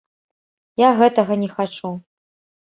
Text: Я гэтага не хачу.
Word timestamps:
Я 0.83 0.89
гэтага 1.01 1.37
не 1.43 1.49
хачу. 1.55 1.93